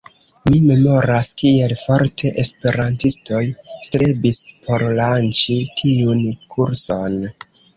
[0.51, 3.43] Mi memoras, kiel forte esperantistoj
[3.89, 6.25] strebis por lanĉi tiun
[6.57, 7.21] kurson.